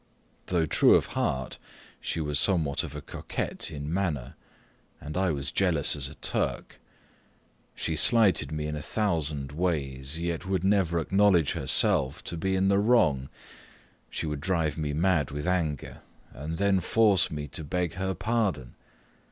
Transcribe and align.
Though 0.47 0.65
true 0.65 0.95
of 0.95 1.05
heart, 1.13 1.59
she 1.99 2.19
was 2.19 2.39
somewhat 2.39 2.83
of 2.83 2.95
a 2.95 3.01
coquette 3.03 3.69
in 3.69 3.93
manner; 3.93 4.33
and 4.99 5.15
I 5.15 5.29
was 5.29 5.51
jealous 5.51 5.95
as 5.95 6.07
a 6.07 6.15
Turk. 6.15 6.79
She 7.75 7.95
slighted 7.95 8.51
me 8.51 8.65
in 8.65 8.75
a 8.75 8.81
thousand 8.81 9.51
ways, 9.51 10.19
yet 10.19 10.43
would 10.47 10.63
never 10.63 10.97
acknowledge 10.97 11.51
herself 11.53 12.23
to 12.23 12.35
be 12.35 12.55
in 12.55 12.67
the 12.67 12.79
wrong. 12.79 13.29
She 14.09 14.25
would 14.25 14.41
drive 14.41 14.75
me 14.75 14.91
mad 14.93 15.29
with 15.29 15.45
anger, 15.45 16.01
and 16.33 16.57
then 16.57 16.79
force 16.79 17.29
me 17.29 17.47
to 17.49 17.63
beg 17.63 17.93
her 17.93 18.15
pardon. 18.15 18.73